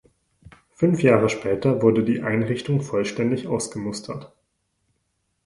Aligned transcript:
Fünf 0.71 1.03
Jahre 1.03 1.29
später 1.29 1.83
wurde 1.83 2.03
die 2.03 2.21
Einrichtung 2.23 2.81
vollständig 2.81 3.45
ausgemustert. 3.47 4.33